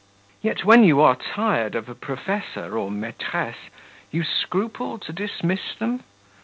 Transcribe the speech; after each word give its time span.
"Yet 0.41 0.65
when 0.65 0.83
you 0.83 0.99
are 1.01 1.15
tired 1.15 1.75
of 1.75 1.87
a 1.87 1.93
professor 1.93 2.75
or 2.75 2.89
maitresse, 2.89 3.69
you 4.09 4.23
scruple 4.23 4.97
to 4.97 5.13
dismiss 5.13 5.75
them?" 5.77 6.01